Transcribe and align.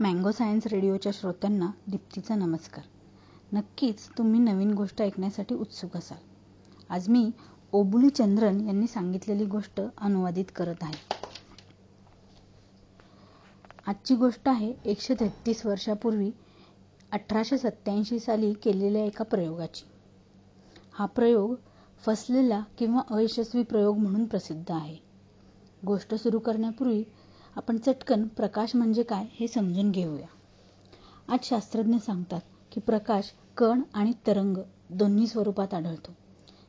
Mango 0.00 0.32
science 0.32 0.66
रेडिओच्या 0.66 1.12
श्रोत्यांना 1.14 1.70
दीप्तीचा 1.88 2.34
नमस्कार. 2.34 2.84
नक्कीच 3.52 4.08
तुम्ही 4.18 4.40
नवीन 4.40 4.70
गोष्ट 4.70 5.02
ऐकण्यासाठी 5.02 5.54
उत्सुक 5.54 5.96
असाल. 5.96 6.18
आज 6.88 7.08
मी 7.08 7.30
ओबुली 7.72 8.08
चंद्रन 8.08 8.60
यांनी 8.60 8.86
सांगितलेली 8.86 9.44
गोष्ट 9.44 9.80
अनुवादित 9.98 10.44
करत 10.56 10.82
आहे. 10.82 10.94
आजची 13.86 14.14
गोष्ट 14.14 14.48
आहे 14.48 14.74
एकशे 14.84 15.14
तेहतीस 15.14 15.66
वर्षापूर्वी 15.66 16.30
अठराशे 17.12 17.58
सत्याऐंशी 17.58 18.18
साली 18.18 18.52
केलेल्या 18.52 19.04
एका 19.04 19.24
प्रयोगाची. 19.24 19.84
हा 20.92 21.06
प्रयोग 21.06 21.54
फसलेला 22.06 22.62
किंवा 22.78 23.00
अयशस्वी 23.10 23.62
प्रयोग 23.62 23.98
म्हणून 23.98 24.24
प्रसिद्ध 24.24 24.70
आहे. 24.70 24.96
गोष्ट 25.86 26.14
सुरू 26.14 26.38
करण्यापूर्वी 26.38 27.02
आपण 27.56 27.78
चटकन 27.78 28.26
प्रकाश 28.26 28.76
म्हणजे 28.76 29.02
काय 29.02 29.26
हे 29.32 29.48
समजून 29.48 29.90
घेऊया. 29.90 30.26
आज 31.28 31.38
शास्त्रज्ञ 31.42 31.96
सांगतात 31.96 32.40
की 32.72 32.80
प्रकाश 32.80 33.32
कण 33.56 33.82
आणि 33.94 34.12
तरंग 34.26 34.56
दोन्ही 34.90 35.26
स्वरूपात 35.26 35.74
आढळतो. 35.74 36.12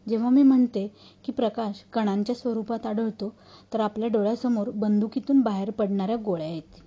जेव्हा 0.09 0.29
मी 0.29 0.43
म्हणते 0.43 0.95
की 1.23 1.31
प्रकाश 1.31 1.83
कणांच्या 1.93 2.35
स्वरूपात 2.35 2.85
आढळतो 2.85 3.33
तर 3.73 3.79
आपल्या 3.79 4.09
डोळ्यासमोर 4.09 4.69
बंदुकीतून 4.69 5.41
बाहेर 5.41 5.71
पडणाऱ्या 5.71 6.15
गोळ्या 6.15 6.47
येतील. 6.47 6.83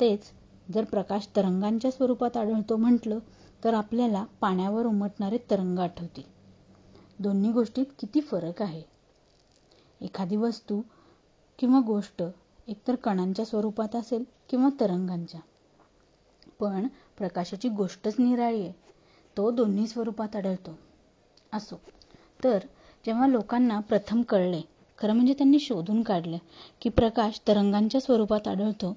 तेच 0.00 0.20
जर 0.74 0.84
प्रकाश 0.84 1.28
तरंगांच्या 1.36 1.90
स्वरूपात 1.90 2.36
आढळतो 2.36 2.76
म्हटलं 2.76 3.18
तर 3.64 3.74
आपल्याला 3.74 4.24
पाण्यावर 4.40 4.86
उमटणारे 4.86 5.38
तरंग 5.50 5.78
आठवतील. 5.78 6.22
दोन्ही 7.18 7.52
गोष्टीत 7.52 7.86
किती 7.98 8.20
फरक 8.20 8.62
आहे? 8.62 8.82
एखादी 10.00 10.36
वस्तू 10.36 10.80
किंवा 11.58 11.80
गोष्ट 11.80 12.22
एकतर 12.68 12.94
कणांच्या 12.94 13.44
स्वरूपात 13.44 13.96
असेल 13.96 14.24
किंवा 14.48 14.68
तरंगांच्या. 14.80 15.40
पण 16.60 16.86
प्रकाशाची 17.18 17.68
गोष्टच 17.68 18.14
निराळी 18.18 18.60
आहे. 18.62 18.72
तो 19.36 19.50
दोन्ही 19.50 19.86
स्वरूपात 19.86 20.36
आढळतो. 20.36 20.76
असो. 21.52 21.76
तर 22.44 22.58
जेव्हा 23.04 23.26
लोकांना 23.26 23.78
प्रथम 23.80 24.22
कळले 24.22 24.60
खरं 24.98 25.12
म्हणजे 25.12 25.34
त्यांनी 25.34 25.58
शोधून 25.58 26.02
काढले 26.02 26.38
की 26.80 26.88
प्रकाश 26.88 27.40
तरंगांच्या 27.46 28.00
स्वरूपात 28.00 28.48
आढळतो 28.48 28.92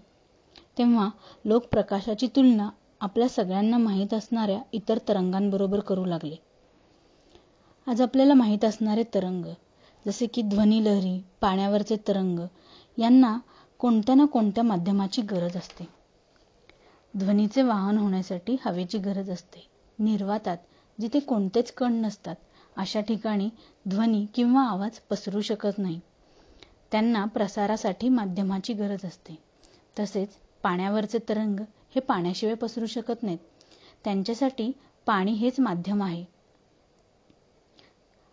तेव्हा 0.77 1.09
लोक 1.45 1.66
प्रकाशाची 1.66 2.27
तुलना 2.27 2.69
आपल्या 3.02 3.27
सगळ्यांना 3.29 3.77
माहीत 3.77 4.13
असणाऱ्या 4.13 4.59
इतर 4.73 4.97
तरंगांबरोबर 5.07 5.79
करू 5.79 6.05
लागले. 6.05 6.35
आज 7.88 8.02
आपल्याला 8.02 8.33
माहीत 8.33 8.66
असणारे 8.66 9.03
तरंग 9.13 9.45
जसे 10.05 10.25
की 10.27 10.41
ध्वनिलहरी 10.41 11.19
पाण्यावरचे 11.41 11.95
तरंग 12.07 12.39
यांना 12.97 13.38
कोणत्या 13.86 14.16
ना 14.16 14.25
कोणत्या 14.25 14.64
माध्यमाची 14.64 15.22
गरज 15.22 15.58
असते. 15.58 15.88
ध्वनीचे 17.17 17.61
वाहन 17.61 17.97
होण्यासाठी 17.97 18.58
हवेची 18.66 18.97
गरज 18.97 19.30
असते. 19.30 19.67
निर्वातात 20.00 20.58
जिथे 21.02 21.19
कोणतेच 21.19 21.72
कण 21.72 21.94
नसतात 21.94 22.36
अशा 22.78 23.02
ठिकाणी 23.02 23.50
ध्वनी 23.89 24.25
किंवा 24.33 24.61
आवाज 24.61 25.00
पसरू 25.00 25.41
शकत 25.41 25.78
नाही. 25.78 26.00
त्यांना 26.91 27.25
प्रसारासाठी 27.25 28.09
माध्यमाची 28.09 28.73
गरज 28.73 29.06
असते. 29.06 29.38
तसेच 30.00 30.30
पाण्यावरचे 30.63 31.17
तरंग 31.30 31.59
हे 31.95 32.00
पाण्याशिवाय 32.00 32.56
पसरू 32.56 32.86
शकत 32.86 33.23
नाहीत. 33.23 33.39
त्यांच्यासाठी 34.03 34.72
पाणी 35.06 35.31
हेच 35.31 35.59
माध्यम 35.59 36.03
आहे. 36.03 36.25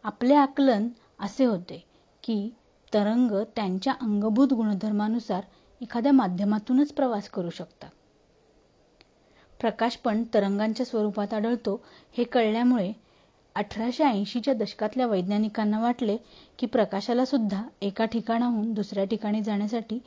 आपले 0.05 0.35
आकलन 0.35 0.89
असे 1.21 1.45
होते 1.45 1.85
की 2.23 2.55
तरंग 2.95 3.31
त्यांच्या 3.57 3.93
अंगभूत 4.01 4.53
गुणधर्मानुसार 4.53 5.43
एखाद्या 5.81 6.13
माध्यमातूनच 6.13 6.93
प्रवास 6.93 7.29
करू 7.29 7.51
शकतात. 7.51 7.91
प्रकाश 9.61 9.97
पण 9.97 10.25
तरंगांच्या 10.35 10.87
स्वरूपात 10.87 11.35
आढळतो 11.35 11.85
हे 12.13 12.25
कळल्यामुळे 12.25 12.93
अठराशे 13.55 14.05
ऐंशीच्या 14.05 14.55
दशकातल्या 14.55 15.07
वैज्ञानिकांना 15.07 15.81
वाटले 15.81 16.17
की 16.59 16.67
प्रकाशाला 16.67 17.25
सुद्धा 17.25 17.63
एका 17.81 18.05
ठिकाणाहून 18.05 18.73
दुसऱ्या 18.73 19.05
ठिकाणी 19.05 19.43
जाण्यासाठी 19.43 19.99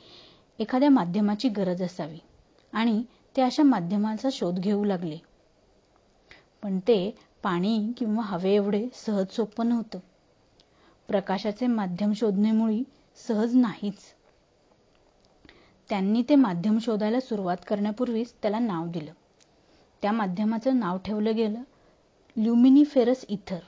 एखाद्या 0.58 0.90
माध्यमाची 0.90 1.48
गरज 1.48 1.82
असावी 1.82 2.18
आणि 2.72 3.02
ते 3.36 3.42
अशा 3.42 3.62
माध्यमाचा 3.62 4.28
शोध 4.32 4.58
घेऊ 4.58 4.84
लागले. 4.84 5.18
पण 6.62 6.78
ते 6.78 7.14
पाणी 7.42 7.92
किंवा 7.96 8.22
हवे 8.22 8.54
एवढे 8.54 8.88
सहज 8.94 9.26
सोपं 9.30 9.68
नव्हतं. 9.68 9.98
प्रकाशाचे 11.08 11.66
माध्यम 11.66 12.12
शोधणे 12.12 12.82
सहज 13.28 13.54
नाहीच. 13.56 13.98
त्यांनी 15.88 16.22
ते 16.28 16.34
माध्यम 16.34 16.78
शोधायला 16.78 17.20
सुरुवात 17.20 17.56
करण्यापूर्वीच 17.66 18.34
त्याला 18.42 18.58
नाव 18.58 18.86
दिलं. 18.86 19.12
त्या 20.02 20.12
माध्यमाचं 20.12 20.78
नाव 20.78 20.98
ठेवलं 20.98 21.36
गेलं 21.36 21.62
ल्युमिनिफेरस 22.36 23.24
इथर. 23.28 23.58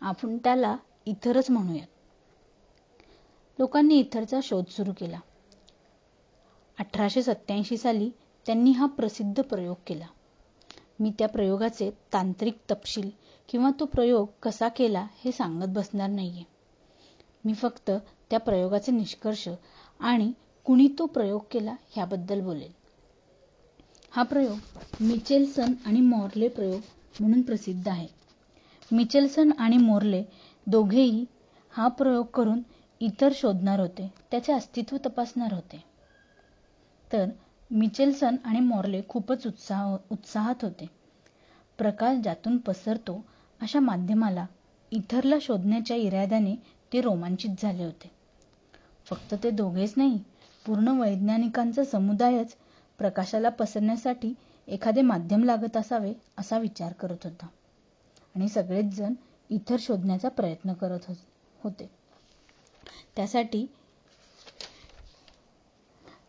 आपण 0.00 0.38
त्याला 0.38 0.76
इथरच 1.06 1.50
म्हणूयात. 1.50 1.86
लोकांनी 3.58 3.98
इथरचा 3.98 4.40
शोध 4.42 4.64
सुरू 4.64 4.92
केला. 4.92 5.20
अठराशे 6.78 7.22
सत्याऐंशी 7.22 7.76
साली 7.76 8.10
त्यांनी 8.46 8.70
हा 8.70 8.86
प्रसिद्ध 8.86 9.42
प्रयोग 9.42 9.76
केला. 9.86 10.06
मी 11.00 11.10
त्या 11.18 11.28
प्रयोगाचे 11.28 11.90
तांत्रिक 12.12 12.58
तपशील 12.70 13.10
किंवा 13.48 13.70
तो 13.80 13.84
प्रयोग 13.84 14.26
कसा 14.42 14.68
केला 14.68 15.06
हे 15.24 15.32
सांगत 15.32 15.68
बसणार 15.68 16.08
नाहीये. 16.08 16.44
मी 17.44 17.54
फक्त 17.54 17.90
त्या 18.30 18.40
प्रयोगाचे 18.40 18.92
निष्कर्ष 18.92 19.48
आणि 20.00 20.32
कुणी 20.64 20.88
तो 20.98 21.06
प्रयोग 21.06 21.40
केला 21.50 21.74
ह्याबद्दल 21.90 22.40
बोलेन. 22.40 22.70
हा 24.10 24.22
प्रयोग 24.22 25.02
मिचेल्सन 25.02 25.72
आणि 25.86 26.00
मॉर्ले 26.00 26.48
प्रयोग 26.48 26.80
म्हणून 27.20 27.42
प्रसिद्ध 27.42 27.88
आहे. 27.88 28.06
मिचेल्सन 28.92 29.50
आणि 29.58 29.76
मोर्ले 29.76 30.22
दोघेही 30.66 31.24
हा 31.72 31.88
प्रयोग 31.88 32.26
करून 32.26 32.62
इतर 33.00 33.32
शोधणार 33.34 33.80
होते 33.80 34.12
त्याचे 34.30 34.52
अस्तित्व 34.52 34.96
तपासणार 35.06 35.52
होते. 35.52 35.84
तर 37.12 37.28
मिचेल्सन 37.70 38.36
आणि 38.44 38.60
मॉर्ले 38.60 39.00
खूपच 39.08 39.46
उत्साह 39.46 39.96
उत्साहात 40.10 40.64
होते. 40.64 40.86
प्रकाश 41.78 42.18
ज्यातून 42.22 42.56
पसरतो 42.58 43.20
अशा 43.60 43.80
माध्यमाला 43.80 44.46
इथरला 44.92 45.36
शोधण्याच्या 45.42 45.96
इराद्याने 45.96 46.54
ते 46.92 47.00
रोमांचित 47.00 47.62
झाले 47.62 47.84
होते. 47.84 48.10
फक्त 49.06 49.34
ते 49.42 49.50
दोघेच 49.50 49.94
नाही 49.96 50.18
पूर्ण 50.66 50.98
वैज्ञानिकांचा 50.98 51.84
समुदायच 51.84 52.54
प्रकाशाला 52.98 53.48
पसरण्यासाठी 53.48 54.32
एखादे 54.68 55.02
माध्यम 55.02 55.44
लागत 55.44 55.76
असावे 55.76 56.12
असा 56.38 56.58
विचार 56.58 56.92
करत 56.92 57.24
होता. 57.24 57.46
आणि 58.34 58.48
सगळेच 58.48 58.94
जण 58.96 59.14
इथर 59.50 59.76
शोधण्याचा 59.80 60.28
प्रयत्न 60.28 60.72
करत 60.72 61.10
होते 61.60 61.88
त्यासाठी 63.16 63.66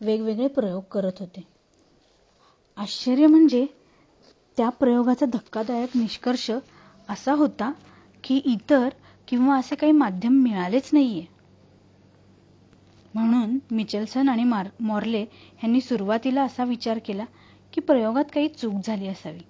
वेगवेगळे 0.00 0.48
प्रयोग 0.48 0.82
करत 0.82 1.12
होते. 1.20 1.46
आश्चर्य 2.76 3.26
म्हणजे 3.26 3.66
त्या 4.56 4.68
प्रयोगाचा 4.68 5.26
धक्कादायक 5.26 5.88
निष्कर्ष 5.94 6.50
असा 7.08 7.32
होता 7.32 7.72
की 8.24 8.36
इतर 8.36 8.88
किंवा 9.28 9.58
असे 9.58 9.74
काही 9.74 9.92
माध्यम 9.92 10.32
मिळालेच 10.32 10.90
नाहीये. 10.92 11.24
म्हणून 13.14 13.58
मिचेल्सन 13.70 14.28
आणि 14.28 14.44
मॉर्ले 14.80 15.20
यांनी 15.20 15.80
सुरुवातीला 15.80 16.42
असा 16.42 16.64
विचार 16.64 16.98
केला 17.06 17.24
की 17.72 17.80
प्रयोगात 17.80 18.24
काही 18.34 18.48
चूक 18.48 18.74
झाली 18.84 19.08
असावी. 19.08 19.40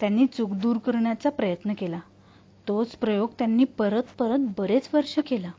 त्यांनी 0.00 0.26
चूक 0.26 0.50
दूर 0.50 0.78
करण्याचा 0.78 1.30
प्रयत्न 1.30 1.72
केला. 1.72 2.00
तोच 2.68 2.90
प्रयोग 2.90 3.30
त्यांनी 3.38 3.64
परत 3.64 4.02
परत 4.18 4.38
बरेच 4.58 4.88
वर्ष 4.94 5.18
केला. 5.18 5.50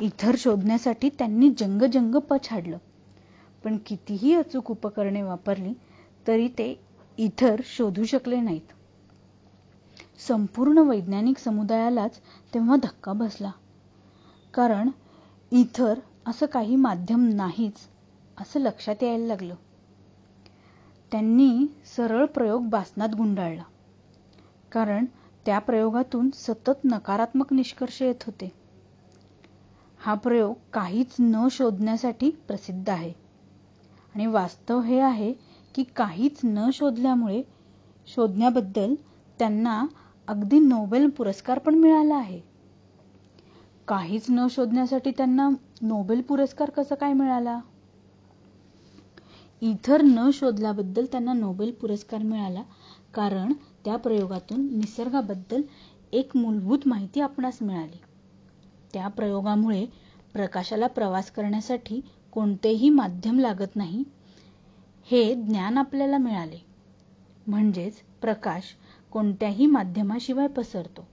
इथर 0.00 0.34
शोधण्यासाठी 0.38 1.08
त्यांनी 1.08 1.50
जंगजंग 1.58 2.14
पछाडलं 2.14 2.78
पण 3.64 3.78
कितीही 3.86 4.34
अचूक 4.34 4.70
उपकरणे 4.70 5.22
वापरली 5.22 5.72
तरी 6.26 6.48
ते 6.48 6.82
इथर 7.18 7.60
शोधू 7.64 8.04
शकले 8.04 8.40
नाहीत. 8.40 8.72
संपूर्ण 10.28 10.78
वैज्ञानिक 10.78 11.38
समुदायालाच 11.38 12.20
तेव्हा 12.54 12.76
धक्का 12.76 13.12
बसला. 13.12 13.50
कारण 14.54 14.90
इथर 15.50 15.98
असं 16.26 16.46
काही 16.46 16.76
माध्यम 16.76 17.28
नाहीच 17.28 17.74
असं 18.38 18.60
लक्षात 18.60 19.02
यायला 19.02 19.26
लागलं. 19.26 19.54
त्यांनी 21.12 21.66
सरळ 21.96 22.24
प्रयोग 22.24 22.68
बासनात 22.68 23.08
गुंडाळला. 23.08 23.62
कारण 24.72 25.04
त्या 25.46 25.58
प्रयोगातून 25.58 26.30
सतत 26.34 26.84
नकारात्मक 26.84 27.52
निष्कर्ष 27.52 28.02
येत 28.02 28.22
होते. 28.26 28.63
हा 30.04 30.14
प्रयोग 30.14 30.54
काहीच 30.72 31.14
न 31.20 31.48
शोधण्यासाठी 31.50 32.30
प्रसिद्ध 32.30 32.90
आहे. 32.90 33.12
आणि 34.14 34.26
वास्तव 34.26 34.80
हे 34.80 35.00
आहे 35.00 35.32
की 35.74 35.82
काहीच 35.96 36.40
न 36.44 36.70
शोधल्यामुळे 36.72 37.42
शोधण्याबद्दल 38.06 38.94
त्यांना 39.38 39.86
अगदी 40.28 40.58
नोबेल 40.58 41.08
पुरस्कार 41.10 41.58
पण 41.58 41.74
मिळाला 41.74 42.14
आहे. 42.14 42.40
काहीच 43.88 44.26
न 44.28 44.46
शोधण्यासाठी 44.50 45.10
त्यांना 45.10 45.48
नोबेल 45.82 46.20
पुरस्कार 46.20 46.70
कसा 46.70 46.94
काय 46.94 47.12
मिळाला? 47.12 47.60
इथर 49.62 50.02
न 50.02 50.30
शोधल्याबद्दल 50.32 51.04
त्यांना 51.04 51.32
नोबेल 51.32 51.72
पुरस्कार 51.72 52.22
मिळाला 52.22 52.62
कारण 53.14 53.52
त्या 53.84 53.96
प्रयोगातून 53.96 54.66
निसर्गाबद्दल 54.78 55.62
एक 56.12 56.36
मूलभूत 56.36 56.78
माहिती 56.86 57.20
आपणास 57.20 57.58
मिळाली. 57.62 58.00
त्या 58.94 59.08
प्रयोगामुळे 59.08 59.86
प्रकाशाला 60.32 60.86
प्रवास 60.86 61.30
करण्यासाठी 61.30 62.00
कोणतेही 62.32 62.90
माध्यम 62.90 63.38
लागत 63.38 63.76
नाही. 63.76 64.04
हे 65.10 65.34
ज्ञान 65.34 65.78
आपल्याला 65.78 66.18
मिळाले. 66.18 66.58
म्हणजेच 67.46 67.94
प्रकाश 68.20 68.62
कोणत्याही 69.10 69.66
माध्यमाशिवाय 69.66 70.46
पसरतो. 70.46 71.08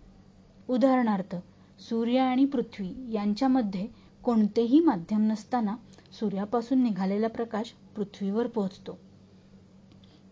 उदाहरणार्थ 0.69 1.35
सूर्य 1.79 2.19
आणि 2.19 2.45
पृथ्वी 2.45 3.13
यांच्यामध्ये 3.13 3.87
कोणतेही 4.23 4.79
माध्यम 4.79 5.21
नसताना 5.21 5.75
सूर्यापासून 6.19 6.83
निघालेला 6.83 7.27
प्रकाश 7.27 7.73
पृथ्वीवर 7.95 8.47
पोहोचतो. 8.47 8.97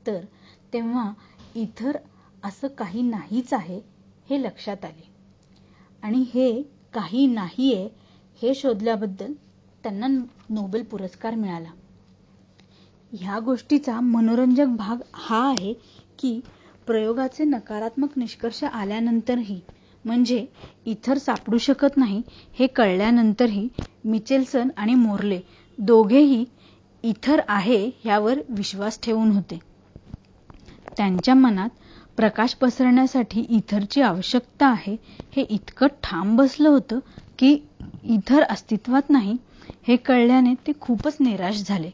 तर 0.07 0.25
तेव्हा 0.73 1.13
इथर 1.55 1.97
असं 2.43 2.67
काही 2.67 3.01
नाहीच 3.01 3.53
आहे 3.53 3.81
हे 4.29 4.43
लक्षात 4.43 4.85
आले. 4.85 5.09
आणि 6.03 6.25
हे 6.33 6.78
काही 6.93 7.25
नाहीये 7.27 7.87
हे 8.41 8.53
शोधल्याबद्दल 8.55 9.33
त्यांना 9.83 10.07
नोबेल 10.49 10.83
पुरस्कार 10.83 11.35
मिळाला. 11.35 11.69
ह्या 13.11 13.39
गोष्टीचा 13.39 13.99
मनोरंजक 13.99 14.75
भाग 14.77 15.01
हा 15.15 15.39
आहे 15.49 15.73
की 16.19 16.39
प्रयोगाचे 16.87 17.43
नकारात्मक 17.43 18.17
निष्कर्ष 18.17 18.63
आल्यानंतरही 18.63 19.59
म्हणजे 20.05 20.45
इथर 20.85 21.17
सापडू 21.17 21.57
शकत 21.57 21.97
नाही 21.97 22.21
हे 22.59 22.67
कळल्यानंतरही 22.67 23.67
मिचेल्सन 24.03 24.69
आणि 24.77 24.93
मोर्ले 24.95 25.39
दोघेही 25.77 26.43
इथर 27.03 27.41
आहे 27.47 27.85
ह्यावर 28.03 28.39
विश्वास 28.49 28.99
ठेवून 29.03 29.31
होते. 29.31 29.59
त्यांच्या 30.97 31.33
मनात 31.35 31.69
प्रकाश 32.19 32.53
पसरण्यासाठी 32.53 33.41
इथरची 33.49 34.01
आवश्यकता 34.01 34.67
आहे 34.67 34.95
हे 35.35 35.41
इतकं 35.41 35.87
ठाम 36.03 36.35
बसलं 36.35 36.69
होतं 36.69 36.99
की 37.39 37.51
इथर 38.03 38.43
अस्तित्वात 38.43 39.09
नाही 39.09 39.37
हे 39.87 39.95
कळल्याने 39.95 40.53
ते 40.67 40.71
खूपच 40.81 41.17
निराश 41.19 41.61
झाले. 41.63 41.91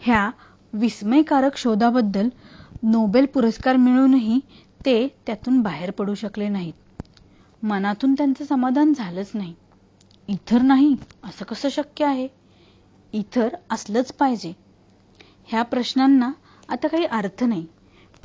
ह्या 0.00 0.30
विस्मयकारक 0.72 1.56
शोधाबद्दल 1.56 2.28
नोबेल 2.82 3.26
पुरस्कार 3.26 3.76
मिळूनही 3.76 4.40
ते 4.84 4.96
त्यातून 5.26 5.60
बाहेर 5.62 5.90
पडू 5.90 6.14
शकले 6.14 6.48
नाहीत. 6.48 6.72
मनातून 7.62 8.14
त्यांचं 8.14 8.44
समाधान 8.44 8.92
झालंच 8.92 9.30
नाही. 9.34 9.54
इथर 10.28 10.62
नाही 10.62 10.96
असं 11.24 11.44
कसं 11.44 11.68
शक्य 11.68 12.04
आहे? 12.04 12.28
इथर 13.12 13.48
असलंच 13.70 14.12
पाहिजे. 14.12 14.52
ह्या 15.48 15.62
प्रश्नांना 15.62 16.32
आता 16.68 16.88
काही 16.88 17.04
अर्थ 17.04 17.44
नाही. 17.44 17.66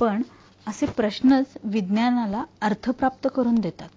पण 0.00 0.22
असे 0.66 0.86
प्रश्नच 0.86 1.46
विज्ञानाला 1.64 2.44
अर्थ 2.60 2.90
प्राप्त 2.90 3.28
करून 3.34 3.54
देतात. 3.54 3.88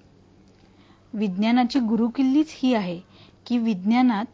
विज्ञानाची 1.13 1.79
गुरुकिल्लीच 1.79 2.47
ही 2.51 2.73
आहे 2.73 2.99
की 3.45 3.57
विज्ञानात 3.57 4.25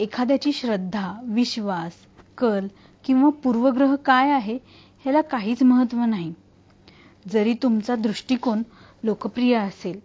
एखाद्याची 0.00 0.52
श्रद्धा 0.52 1.20
विश्वास 1.24 1.92
कल 2.38 2.66
किंवा 3.04 3.30
पूर्वग्रह 3.30 3.94
काय 3.96 4.30
आहे 4.30 4.54
ह्याला 5.04 5.20
काहीच 5.20 5.62
महत्त्व 5.62 6.04
नाही. 6.04 6.32
जरी 7.32 7.54
तुमचा 7.54 7.94
दृष्टिकोन 7.96 8.62
लोकप्रिय 9.02 9.56
असेल 9.56 10.00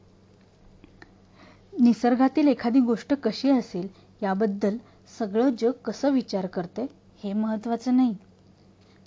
निसर्गातील 1.80 2.48
एखादी 2.48 2.80
गोष्ट 2.80 3.14
कशी 3.14 3.50
असेल 3.50 3.88
याबद्दल 4.22 4.78
सगळं 5.20 5.50
जग 5.60 5.72
कसं 5.86 6.12
विचार 6.12 6.46
करते 6.46 6.86
हे 7.24 7.34
महत्वाचं 7.34 7.96
नाही. 7.98 8.16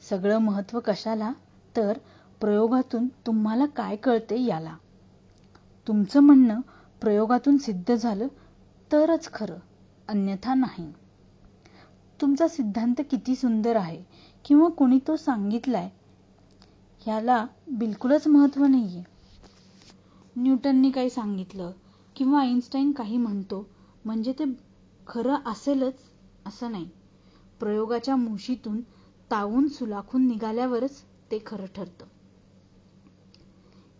सगळं 0.08 0.38
महत्त्व 0.38 0.80
कशाला? 0.80 1.32
तर 1.76 1.98
प्रयोगातून 2.40 3.06
तुम्हाला 3.26 3.66
काय 3.66 3.96
कळते 3.96 4.40
याला? 4.44 4.76
तुमचं 5.86 6.20
म्हणणं 6.20 6.60
प्रयोगातून 7.02 7.56
सिद्ध 7.56 7.94
झालं 7.94 8.26
तरच 8.90 9.32
खरं 9.32 9.58
अन्यथा 10.08 10.54
नाही. 10.54 10.90
तुमचा 12.20 12.48
सिद्धांत 12.48 13.00
किती 13.10 13.34
सुंदर 13.36 13.76
आहे 13.76 14.02
किंवा 14.44 14.68
कुणी 14.68 14.98
तो 15.06 15.16
सांगितलाय 15.16 15.88
ह्याला 17.00 17.44
बिलकुलच 17.68 18.26
महत्त्व 18.28 18.64
नाहीये. 18.66 19.02
न्यूटननी 20.36 20.90
काही 20.90 21.10
सांगितलं 21.10 21.70
किंवा 22.16 22.40
आईन्स्टाईन 22.40 22.92
काही 22.92 23.16
म्हणतो 23.16 23.66
म्हणजे 24.04 24.32
ते 24.32 24.44
खरं 25.06 25.36
असेलच 25.46 25.94
असं 26.46 26.72
नाही. 26.72 26.88
प्रयोगाच्या 27.60 28.16
मुशीतून 28.16 28.80
तावून 29.30 29.68
सुलाखून 29.68 30.26
निघाल्यावरच 30.28 31.02
ते 31.32 31.38
खरं 31.46 31.66
ठरतं. 31.66 32.06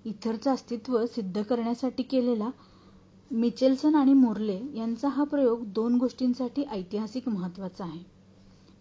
इथरचं 0.04 0.52
अस्तित्व 0.52 1.06
सिद्ध 1.06 1.42
करण्यासाठी 1.42 2.02
केलेला 2.02 2.50
मिचेल्सन 3.30 3.94
आणि 3.94 4.12
मोर्ले 4.12 4.60
यांचा 4.74 5.08
हा 5.08 5.24
प्रयोग 5.24 5.64
दोन 5.64 5.96
गोष्टींसाठी 5.96 6.64
ऐतिहासिक 6.70 7.28
महत्त्वाचा 7.28 7.84
आहे. 7.84 8.02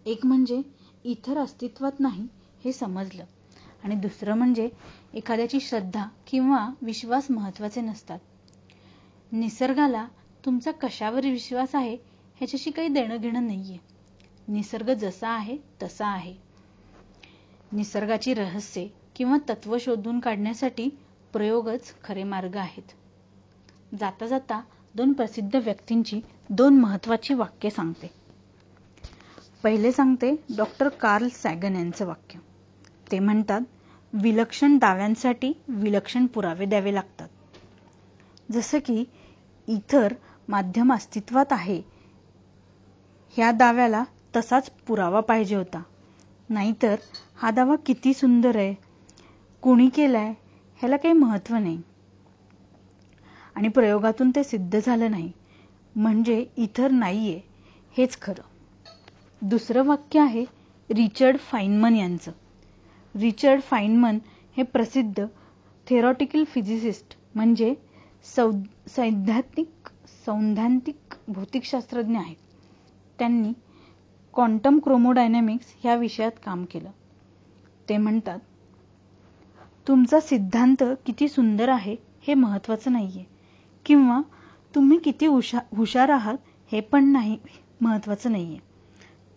एक 0.06 0.26
म्हणजे 0.26 0.62
इथर 1.04 1.38
अस्तित्वात 1.38 2.00
नाही 2.00 2.26
हे 2.64 2.72
समजलं 2.72 3.24
आणि 3.84 3.94
दुसरं 3.94 4.34
म्हणजे 4.34 4.68
एखाद्याची 5.14 5.60
श्रद्धा 5.60 6.06
किंवा 6.26 6.68
विश्वास 6.82 7.30
महत्त्वाचे 7.30 7.80
नसतात. 7.80 8.18
निसर्गाला 9.32 10.06
तुमचा 10.46 10.70
कशावर 10.70 11.26
विश्वास 11.26 11.74
आहे 11.74 11.94
ह्याच्याशी 12.36 12.70
काही 12.70 12.88
देणं 12.88 13.16
घेणं 13.16 13.46
नाहीये. 13.46 13.78
निसर्ग 14.48 14.92
जसा 14.94 15.28
आहे 15.28 15.56
तसा 15.82 16.06
आहे. 16.06 16.51
निसर्गाची 17.72 18.34
रहस्ये 18.34 18.88
किंवा 19.16 19.36
तत्व 19.48 19.78
शोधून 19.78 20.20
काढण्यासाठी 20.20 20.88
प्रयोगच 21.32 21.94
खरे 22.04 22.24
मार्ग 22.24 22.56
आहेत. 22.56 22.82
जाता 24.00 24.26
जाता 24.26 24.60
दोन 24.94 25.12
प्रसिद्ध 25.12 25.56
व्यक्तींची 25.56 26.20
दोन 26.50 26.80
महत्वाची 26.80 27.34
वाक्य 27.34 27.70
सांगते. 27.70 28.10
पहिले 29.62 29.92
सांगते 29.92 30.34
डॉक्टर 30.56 30.88
कार्ल 30.88 31.28
सॅगन 31.28 31.76
यांचं 31.76 32.06
वाक्य. 32.06 32.38
ते 33.12 33.18
म्हणतात 33.18 33.60
विलक्षण 34.12 34.78
दाव्यांसाठी 34.78 35.52
विलक्षण 35.68 36.26
पुरावे 36.26 36.64
द्यावे 36.64 36.94
लागतात. 36.94 37.28
जसं 38.52 38.78
की 38.78 39.04
इतर 39.68 40.14
माध्यम 40.48 40.92
अस्तित्वात 40.92 41.46
आहे. 41.50 41.82
ह्या 43.36 43.52
दाव्याला 43.52 44.04
तसाच 44.36 44.70
पुरावा 44.70 45.20
पाहिजे 45.20 45.56
होता. 45.56 45.82
नाहीतर 46.48 46.96
हा 47.42 47.50
दावा 47.50 47.76
किती 47.76 48.14
सुंदर 48.14 48.56
आहे. 48.56 48.74
कुणी 49.62 49.88
केलाय 49.88 50.28
ह्याला 50.78 50.96
काही 50.96 51.14
महत्त्व 51.14 51.56
नाही. 51.56 51.80
आणि 53.54 53.68
प्रयोगातून 53.68 54.30
ते 54.30 54.44
सिद्ध 54.44 54.78
झालं 54.78 55.10
नाही. 55.10 55.32
म्हणजे 55.96 56.46
इथर 56.56 56.90
नाहीये 56.90 57.40
हेच 57.96 58.20
खरं. 58.22 58.42
दुसरं 59.42 59.84
वाक्य 59.84 60.20
आहे 60.20 60.44
रिचर्ड 60.90 61.36
फाईनमन 61.36 61.96
यांचं. 61.96 62.32
रिचर्ड 63.14 63.60
फाईनमन 63.60 64.18
हे 64.56 64.62
प्रसिद्ध 64.62 65.26
थेरॉटिकल 65.86 66.44
फिजिसिस्ट 66.44 67.16
म्हणजे 67.34 67.74
सौ 68.36 68.50
सैद्धांतिक 68.88 69.88
सैद्धांतिक 70.26 71.14
भौतिकशास्त्रज्ञ 71.28 72.16
आहेत. 72.16 72.36
त्यांनी 73.18 73.52
क्वांटम 74.34 74.78
क्रोमोडायनॅमिक्स 74.78 75.74
ह्या 75.82 75.94
विषयात 75.94 76.32
काम 76.44 76.64
केलं. 76.64 76.90
ते 77.88 77.96
म्हणतात 77.96 78.38
तुमचा 79.86 80.20
सिद्धांत 80.20 80.82
किती 81.06 81.28
सुंदर 81.28 81.68
आहे 81.68 81.96
हे 82.22 82.34
महत्वाचं 82.34 82.92
नाहीये. 82.92 83.24
किंवा 83.86 84.20
तुम्ही 84.74 84.98
किती 84.98 85.26
हुशार 85.26 86.08
आहात 86.08 86.36
हे 86.72 86.80
पण 86.82 87.10
नाही 87.12 87.36
महत्वाचं 87.80 88.32
नाहीये. 88.32 88.58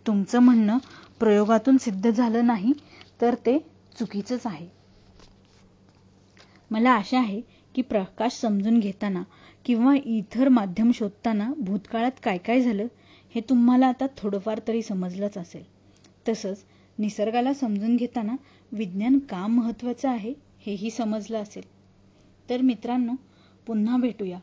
तुमचं 0.06 0.38
म्हणणं 0.38 0.78
प्रयोगातून 1.20 1.76
सिद्ध 1.76 2.10
झालं 2.10 2.46
नाही 2.46 2.72
तर 3.20 3.34
ते 3.46 3.58
चुकीचंच 3.98 4.46
आहे. 4.46 4.68
मला 6.70 6.90
आशा 6.90 7.18
आहे 7.18 7.40
की 7.74 7.82
प्रकाश 7.82 8.32
समजून 8.32 8.78
घेताना 8.80 9.22
किंवा 9.64 9.94
इतर 9.96 10.48
माध्यम 10.48 10.90
शोधताना 10.94 11.50
भूतकाळात 11.58 12.20
काय 12.22 12.38
काय 12.38 12.60
झालं 12.60 12.86
हे 13.34 13.40
तुम्हाला 13.40 13.86
आता 13.86 14.06
थोडंफार 14.18 14.60
तरी 14.68 14.82
समजलंच 14.82 15.38
असेल. 15.38 15.64
तसंच 16.28 16.64
निसर्गाला 16.98 17.52
समजून 17.54 17.96
घेताना 17.96 18.36
विज्ञान 18.72 19.18
का 19.18 19.46
महत्वाचं 19.46 20.08
आहे 20.08 20.32
हेही 20.66 20.90
समजलं 20.90 21.38
असेल. 21.38 21.64
तर 22.50 22.60
मित्रांनो 22.60 23.12
पुन्हा 23.66 23.96
भेटूया 23.96 24.38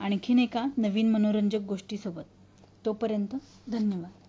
आणखीन 0.00 0.38
एका 0.38 0.64
नवीन 0.76 1.10
मनोरंजक 1.10 1.60
गोष्टीसोबत. 1.60 2.24
तोपर्यंत 2.84 3.36
धन्यवाद. 3.70 4.25